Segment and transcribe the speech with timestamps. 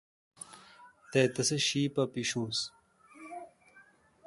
[1.11, 1.81] تے تسے°شی
[2.13, 2.69] پیچونس پا۔